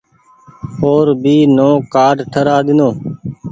[0.81, 2.89] او ر ڀي نئو ڪآرڊ ٺرآ ۮينو۔